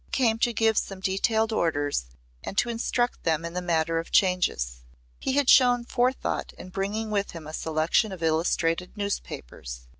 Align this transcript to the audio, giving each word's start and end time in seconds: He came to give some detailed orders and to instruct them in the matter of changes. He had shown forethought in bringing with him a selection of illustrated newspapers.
He 0.07 0.11
came 0.13 0.39
to 0.39 0.51
give 0.51 0.79
some 0.79 0.99
detailed 0.99 1.51
orders 1.53 2.07
and 2.43 2.57
to 2.57 2.69
instruct 2.69 3.21
them 3.23 3.45
in 3.45 3.53
the 3.53 3.61
matter 3.61 3.99
of 3.99 4.09
changes. 4.09 4.81
He 5.19 5.33
had 5.33 5.47
shown 5.47 5.85
forethought 5.85 6.53
in 6.57 6.69
bringing 6.69 7.11
with 7.11 7.33
him 7.33 7.45
a 7.45 7.53
selection 7.53 8.11
of 8.11 8.23
illustrated 8.23 8.97
newspapers. 8.97 9.81